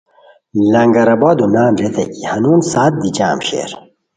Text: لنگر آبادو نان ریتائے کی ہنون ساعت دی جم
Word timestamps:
لنگر 0.73 1.07
آبادو 1.15 1.45
نان 1.53 1.73
ریتائے 1.79 2.07
کی 2.13 2.21
ہنون 2.29 2.59
ساعت 2.71 2.93
دی 3.01 3.09
جم 3.17 3.39